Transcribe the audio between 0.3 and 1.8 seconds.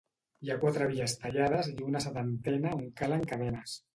Hi ha quatre vies tallades i